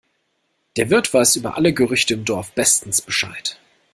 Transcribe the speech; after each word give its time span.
Der 0.77 0.89
Wirt 0.89 1.13
weiß 1.13 1.35
über 1.35 1.57
alle 1.57 1.73
Gerüchte 1.75 2.15
im 2.15 2.25
Dorf 2.25 2.53
bestens 2.53 3.01
Bescheid. 3.03 3.59